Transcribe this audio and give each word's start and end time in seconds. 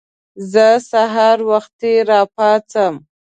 زه 0.51 0.67
سهار 0.89 1.37
وختي 1.49 1.93
راپاڅم. 2.09 2.95